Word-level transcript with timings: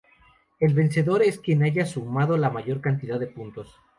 El 0.59 0.73
vencedor 0.73 1.21
es 1.21 1.37
quien 1.37 1.61
haya 1.61 1.85
sumado 1.85 2.35
la 2.35 2.49
mayor 2.49 2.81
cantidad 2.81 3.19
de 3.19 3.27
puntos. 3.27 3.75